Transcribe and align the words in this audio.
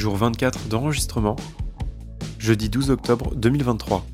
jour 0.00 0.16
24 0.16 0.68
d'enregistrement, 0.68 1.36
jeudi 2.38 2.70
12 2.70 2.88
octobre 2.88 3.34
2023. 3.36 4.06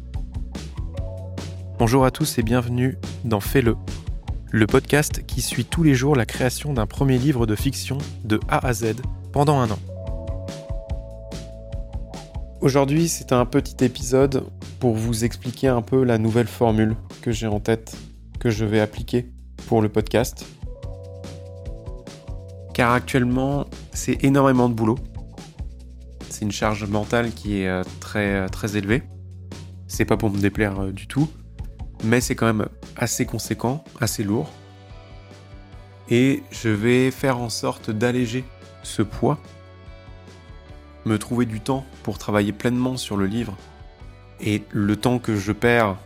Bonjour 1.78 2.04
à 2.04 2.10
tous 2.10 2.38
et 2.38 2.42
bienvenue 2.42 2.98
dans 3.24 3.38
Fais-le, 3.38 3.76
le 4.50 4.66
podcast 4.66 5.24
qui 5.26 5.42
suit 5.42 5.64
tous 5.64 5.84
les 5.84 5.94
jours 5.94 6.16
la 6.16 6.26
création 6.26 6.72
d'un 6.72 6.88
premier 6.88 7.18
livre 7.18 7.46
de 7.46 7.54
fiction 7.54 7.98
de 8.24 8.40
A 8.48 8.66
à 8.66 8.72
Z 8.72 8.96
pendant 9.30 9.60
un 9.60 9.70
an. 9.70 9.78
Aujourd'hui, 12.60 13.06
c'est 13.06 13.30
un 13.30 13.46
petit 13.46 13.84
épisode 13.84 14.44
pour 14.80 14.96
vous 14.96 15.24
expliquer 15.24 15.68
un 15.68 15.82
peu 15.82 16.02
la 16.02 16.18
nouvelle 16.18 16.48
formule 16.48 16.96
que 17.22 17.30
j'ai 17.30 17.46
en 17.46 17.60
tête, 17.60 17.96
que 18.40 18.50
je 18.50 18.64
vais 18.64 18.80
appliquer 18.80 19.30
pour 19.68 19.82
le 19.82 19.88
podcast. 19.88 20.46
Car 22.74 22.90
actuellement, 22.90 23.66
c'est 23.92 24.24
énormément 24.24 24.68
de 24.68 24.74
boulot. 24.74 24.98
C'est 26.36 26.44
une 26.44 26.52
charge 26.52 26.84
mentale 26.84 27.32
qui 27.32 27.62
est 27.62 27.68
euh, 27.68 27.82
très, 27.98 28.34
euh, 28.34 28.48
très 28.48 28.76
élevée. 28.76 29.02
C'est 29.86 30.04
pas 30.04 30.18
pour 30.18 30.28
me 30.28 30.36
déplaire 30.36 30.78
euh, 30.82 30.92
du 30.92 31.06
tout, 31.06 31.30
mais 32.04 32.20
c'est 32.20 32.34
quand 32.34 32.44
même 32.44 32.68
assez 32.94 33.24
conséquent, 33.24 33.82
assez 34.02 34.22
lourd. 34.22 34.50
Et 36.10 36.42
je 36.50 36.68
vais 36.68 37.10
faire 37.10 37.38
en 37.38 37.48
sorte 37.48 37.90
d'alléger 37.90 38.44
ce 38.82 39.00
poids, 39.00 39.38
me 41.06 41.18
trouver 41.18 41.46
du 41.46 41.60
temps 41.60 41.86
pour 42.02 42.18
travailler 42.18 42.52
pleinement 42.52 42.98
sur 42.98 43.16
le 43.16 43.24
livre, 43.24 43.56
et 44.38 44.62
le 44.72 44.94
temps 44.94 45.18
que 45.18 45.36
je 45.36 45.52
perds 45.52 45.96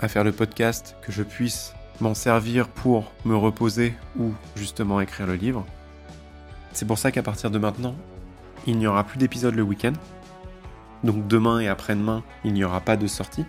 à 0.00 0.08
faire 0.08 0.24
le 0.24 0.32
podcast, 0.32 0.96
que 1.02 1.12
je 1.12 1.22
puisse 1.22 1.74
m'en 2.00 2.14
servir 2.14 2.68
pour 2.68 3.12
me 3.26 3.36
reposer 3.36 3.92
ou 4.18 4.32
justement 4.56 5.02
écrire 5.02 5.26
le 5.26 5.34
livre. 5.34 5.66
C'est 6.72 6.86
pour 6.86 6.96
ça 6.96 7.12
qu'à 7.12 7.22
partir 7.22 7.50
de 7.50 7.58
maintenant, 7.58 7.94
il 8.66 8.78
n'y 8.78 8.86
aura 8.86 9.04
plus 9.04 9.18
d'épisode 9.18 9.54
le 9.54 9.62
week-end. 9.62 9.92
Donc 11.04 11.26
demain 11.28 11.60
et 11.60 11.68
après-demain, 11.68 12.22
il 12.44 12.52
n'y 12.52 12.64
aura 12.64 12.80
pas 12.80 12.96
de 12.96 13.06
sortie. 13.06 13.44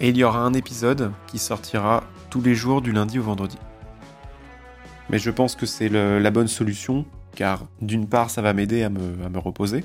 Et 0.00 0.10
il 0.10 0.16
y 0.16 0.24
aura 0.24 0.40
un 0.40 0.52
épisode 0.54 1.12
qui 1.26 1.38
sortira 1.38 2.04
tous 2.30 2.40
les 2.40 2.54
jours 2.54 2.82
du 2.82 2.92
lundi 2.92 3.18
au 3.18 3.22
vendredi. 3.22 3.58
Mais 5.10 5.18
je 5.18 5.30
pense 5.30 5.56
que 5.56 5.66
c'est 5.66 5.88
la 5.88 6.30
bonne 6.30 6.48
solution, 6.48 7.06
car 7.34 7.64
d'une 7.80 8.08
part, 8.08 8.30
ça 8.30 8.42
va 8.42 8.52
m'aider 8.52 8.82
à 8.82 8.90
me, 8.90 9.38
reposer. 9.38 9.84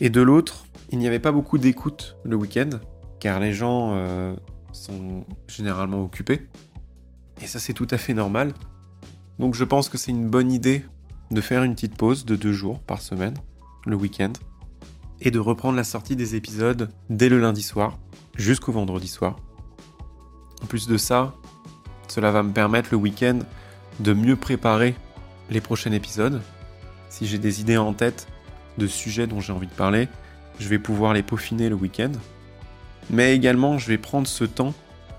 Et 0.00 0.10
de 0.10 0.20
l'autre, 0.20 0.66
il 0.90 0.98
n'y 0.98 1.06
avait 1.06 1.18
pas 1.18 1.32
beaucoup 1.32 1.58
d'écoute 1.58 2.16
le 2.24 2.36
week-end, 2.36 2.70
car 3.18 3.40
les 3.40 3.52
gens 3.52 3.92
euh, 3.94 4.36
sont 4.72 5.24
généralement 5.48 6.02
occupés. 6.02 6.48
Et 7.40 7.46
ça, 7.46 7.58
c'est 7.58 7.72
tout 7.72 7.88
à 7.90 7.96
fait 7.96 8.14
normal. 8.14 8.52
Donc 9.38 9.54
je 9.54 9.64
pense 9.64 9.88
que 9.88 9.98
c'est 9.98 10.10
une 10.10 10.28
bonne 10.28 10.52
idée 10.52 10.84
de 11.30 11.40
faire 11.40 11.62
une 11.62 11.74
petite 11.74 11.96
pause 11.96 12.24
de 12.24 12.36
deux 12.36 12.52
jours 12.52 12.80
par 12.80 13.00
semaine, 13.00 13.34
le 13.86 13.96
week-end, 13.96 14.32
et 15.20 15.30
de 15.30 15.38
reprendre 15.38 15.76
la 15.76 15.84
sortie 15.84 16.16
des 16.16 16.34
épisodes 16.34 16.90
dès 17.10 17.28
le 17.28 17.40
lundi 17.40 17.62
soir 17.62 17.98
jusqu'au 18.36 18.72
vendredi 18.72 19.08
soir. 19.08 19.36
En 20.62 20.66
plus 20.66 20.86
de 20.86 20.96
ça, 20.96 21.34
cela 22.08 22.30
va 22.30 22.42
me 22.42 22.52
permettre 22.52 22.88
le 22.92 22.98
week-end 22.98 23.38
de 24.00 24.12
mieux 24.12 24.36
préparer 24.36 24.94
les 25.50 25.60
prochains 25.60 25.92
épisodes. 25.92 26.42
Si 27.08 27.26
j'ai 27.26 27.38
des 27.38 27.60
idées 27.60 27.76
en 27.76 27.92
tête 27.92 28.28
de 28.78 28.86
sujets 28.86 29.26
dont 29.26 29.40
j'ai 29.40 29.52
envie 29.52 29.66
de 29.66 29.72
parler, 29.72 30.08
je 30.58 30.68
vais 30.68 30.78
pouvoir 30.78 31.12
les 31.12 31.22
peaufiner 31.22 31.68
le 31.68 31.74
week-end. 31.74 32.12
Mais 33.10 33.34
également, 33.34 33.78
je 33.78 33.88
vais 33.88 33.98
prendre 33.98 34.26
ce 34.26 34.44
temps 34.44 34.74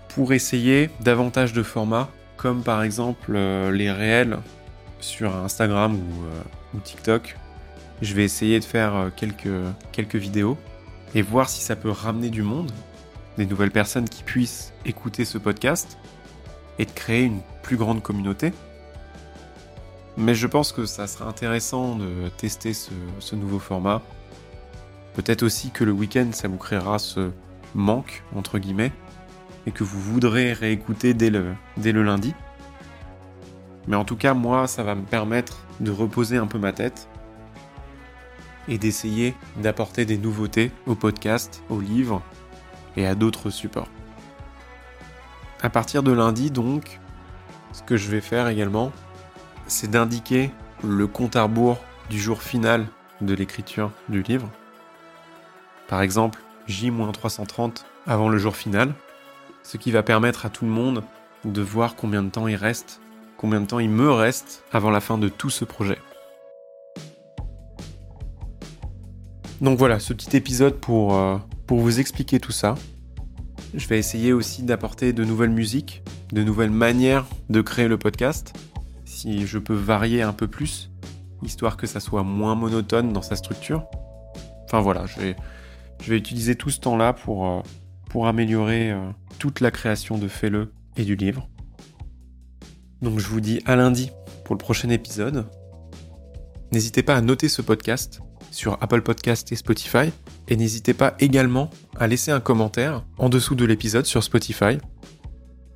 pour 0.09 0.33
essayer 0.33 0.89
davantage 0.99 1.53
de 1.53 1.63
formats, 1.63 2.09
comme 2.37 2.63
par 2.63 2.83
exemple 2.83 3.33
euh, 3.35 3.71
les 3.71 3.91
réels 3.91 4.39
sur 4.99 5.35
Instagram 5.35 5.95
euh, 5.95 6.41
ou, 6.75 6.79
TikTok. 6.79 7.37
Je 8.01 8.13
vais 8.13 8.23
essayer 8.23 8.59
de 8.59 8.65
faire 8.65 8.95
euh, 8.95 9.09
quelques, 9.15 10.15
vidéos 10.15 10.57
et 11.15 11.21
voir 11.21 11.49
si 11.49 11.61
ça 11.61 11.75
peut 11.75 11.89
ramener 11.89 12.29
du 12.29 12.43
monde, 12.43 12.71
des 13.37 13.45
nouvelles 13.45 13.71
personnes 13.71 14.09
qui 14.09 14.23
puissent 14.23 14.73
écouter 14.85 15.25
ce 15.25 15.37
podcast 15.37 15.97
et 16.79 16.85
de 16.85 16.91
créer 16.91 17.23
une 17.23 17.41
plus 17.63 17.77
grande 17.77 18.01
communauté. 18.01 18.53
Mais 20.17 20.33
je 20.33 20.47
pense 20.47 20.71
que 20.71 20.85
ça 20.85 21.05
sera 21.07 21.29
intéressant 21.29 21.95
de 21.95 22.29
tester 22.37 22.73
ce, 22.73 23.35
nouveau 23.35 23.59
format. 23.59 24.01
Peut-être 25.13 25.43
aussi 25.43 25.69
que 25.71 25.83
le 25.83 25.91
week-end, 25.91 26.29
ça 26.31 26.47
vous 26.47 26.57
créera 26.57 26.99
ce 26.99 27.31
manque, 27.75 28.23
entre 28.35 28.57
guillemets, 28.57 28.91
et 29.67 29.71
que 29.71 29.83
vous 29.83 29.99
voudrez 29.99 30.53
réécouter 30.53 31.13
dès 31.13 31.29
le 31.29 32.03
lundi. 32.03 32.33
Mais 33.87 33.95
en 33.95 34.03
tout 34.03 34.17
cas, 34.17 34.33
moi, 34.33 34.67
ça 34.67 34.83
va 34.83 34.95
me 34.95 35.05
permettre 35.05 35.59
de 35.79 35.91
reposer 35.91 36.37
un 36.37 36.47
peu 36.47 36.59
ma 36.59 36.73
tête 36.73 37.07
et 38.67 38.77
d'essayer 38.77 39.33
d'apporter 39.57 40.05
des 40.05 40.17
nouveautés 40.17 40.71
au 40.85 40.95
podcast, 40.95 41.63
au 41.69 41.79
livre 41.79 42.21
et 42.97 43.07
à 43.07 43.15
d'autres 43.15 43.49
supports. 43.49 43.89
À 45.61 45.69
partir 45.69 46.03
de 46.03 46.11
lundi, 46.11 46.51
donc, 46.51 46.99
ce 47.71 47.81
que 47.81 47.97
je 47.97 48.11
vais 48.11 48.21
faire 48.21 48.47
également, 48.47 48.91
c'est 49.67 49.89
d'indiquer 49.89 50.51
le 50.83 51.07
compte 51.07 51.35
à 51.35 51.43
rebours 51.43 51.79
du 52.09 52.19
jour 52.19 52.41
final 52.41 52.85
de 53.21 53.33
l'écriture 53.33 53.91
du 54.09 54.21
livre. 54.21 54.49
Par 55.87 56.01
exemple, 56.01 56.41
J-330 56.67 57.83
avant 58.05 58.29
le 58.29 58.37
jour 58.37 58.55
final, 58.55 58.93
ce 59.63 59.77
qui 59.77 59.91
va 59.91 60.03
permettre 60.03 60.45
à 60.45 60.49
tout 60.49 60.65
le 60.65 60.71
monde 60.71 61.03
de 61.45 61.61
voir 61.61 61.95
combien 61.95 62.23
de 62.23 62.29
temps 62.29 62.47
il 62.47 62.55
reste 62.55 63.01
combien 63.37 63.61
de 63.61 63.65
temps 63.65 63.79
il 63.79 63.89
me 63.89 64.11
reste 64.11 64.63
avant 64.71 64.89
la 64.89 64.99
fin 64.99 65.17
de 65.17 65.29
tout 65.29 65.49
ce 65.49 65.65
projet. 65.65 65.97
Donc 69.61 69.77
voilà, 69.79 69.99
ce 69.99 70.13
petit 70.13 70.35
épisode 70.37 70.75
pour, 70.75 71.15
euh, 71.15 71.37
pour 71.65 71.79
vous 71.79 71.99
expliquer 71.99 72.39
tout 72.39 72.51
ça. 72.51 72.75
Je 73.73 73.87
vais 73.87 73.97
essayer 73.97 74.33
aussi 74.33 74.63
d'apporter 74.63 75.13
de 75.13 75.23
nouvelles 75.23 75.49
musiques, 75.49 76.03
de 76.31 76.43
nouvelles 76.43 76.71
manières 76.71 77.25
de 77.49 77.61
créer 77.61 77.87
le 77.87 77.97
podcast, 77.97 78.53
si 79.05 79.47
je 79.47 79.57
peux 79.57 79.73
varier 79.73 80.21
un 80.21 80.33
peu 80.33 80.47
plus, 80.47 80.91
histoire 81.43 81.77
que 81.77 81.87
ça 81.87 81.99
soit 81.99 82.23
moins 82.23 82.55
monotone 82.55 83.13
dans 83.13 83.21
sa 83.21 83.35
structure. 83.35 83.85
Enfin 84.65 84.81
voilà, 84.81 85.05
je 85.05 85.19
vais, 85.19 85.35
je 86.01 86.11
vais 86.11 86.17
utiliser 86.17 86.55
tout 86.55 86.69
ce 86.69 86.79
temps-là 86.79 87.13
pour, 87.13 87.47
euh, 87.47 87.61
pour 88.09 88.27
améliorer 88.27 88.91
euh, 88.91 89.09
toute 89.39 89.59
la 89.59 89.71
création 89.71 90.17
de 90.17 90.27
Fais-le 90.27 90.71
et 90.97 91.03
du 91.03 91.15
livre. 91.15 91.49
Donc 93.01 93.19
je 93.19 93.27
vous 93.27 93.41
dis 93.41 93.61
à 93.65 93.75
lundi 93.75 94.11
pour 94.43 94.55
le 94.55 94.59
prochain 94.59 94.89
épisode. 94.89 95.45
N'hésitez 96.71 97.03
pas 97.03 97.15
à 97.15 97.21
noter 97.21 97.47
ce 97.47 97.61
podcast 97.61 98.21
sur 98.51 98.77
Apple 98.81 99.01
Podcast 99.01 99.51
et 99.51 99.55
Spotify. 99.55 100.11
Et 100.47 100.55
n'hésitez 100.55 100.93
pas 100.93 101.15
également 101.19 101.69
à 101.97 102.07
laisser 102.07 102.31
un 102.31 102.39
commentaire 102.39 103.03
en 103.17 103.29
dessous 103.29 103.55
de 103.55 103.65
l'épisode 103.65 104.05
sur 104.05 104.23
Spotify. 104.23 104.77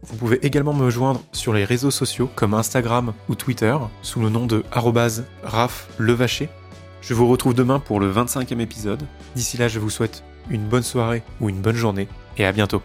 Vous 0.03 0.17
pouvez 0.17 0.43
également 0.45 0.73
me 0.73 0.89
joindre 0.89 1.21
sur 1.31 1.53
les 1.53 1.63
réseaux 1.63 1.91
sociaux 1.91 2.29
comme 2.35 2.53
Instagram 2.55 3.13
ou 3.29 3.35
Twitter 3.35 3.77
sous 4.01 4.19
le 4.19 4.29
nom 4.29 4.47
de 4.47 4.63
@raflevacher. 5.43 6.49
Je 7.01 7.13
vous 7.13 7.27
retrouve 7.27 7.53
demain 7.53 7.79
pour 7.79 7.99
le 7.99 8.11
25e 8.11 8.59
épisode. 8.59 9.03
D'ici 9.35 9.57
là, 9.57 9.67
je 9.67 9.79
vous 9.79 9.89
souhaite 9.89 10.23
une 10.49 10.67
bonne 10.67 10.83
soirée 10.83 11.23
ou 11.39 11.49
une 11.49 11.61
bonne 11.61 11.75
journée 11.75 12.07
et 12.37 12.45
à 12.45 12.51
bientôt. 12.51 12.81